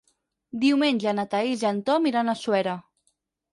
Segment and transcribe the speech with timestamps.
[0.63, 2.77] Diumenge na Thaís i en Tom iran a Suera.